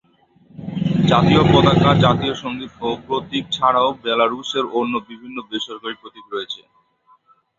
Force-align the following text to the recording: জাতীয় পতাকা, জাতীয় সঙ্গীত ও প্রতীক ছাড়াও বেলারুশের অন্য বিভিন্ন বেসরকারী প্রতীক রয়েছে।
জাতীয় 1.09 1.41
পতাকা, 1.51 1.89
জাতীয় 2.03 2.33
সঙ্গীত 2.43 2.73
ও 2.81 2.99
প্রতীক 3.05 3.43
ছাড়াও 3.51 3.89
বেলারুশের 4.03 4.65
অন্য 4.79 4.93
বিভিন্ন 5.09 5.37
বেসরকারী 5.49 5.95
প্রতীক 6.01 6.25
রয়েছে। 6.29 6.61